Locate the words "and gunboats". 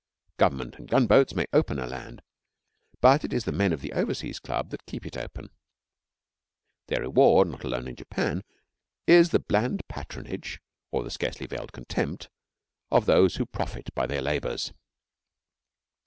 0.79-1.35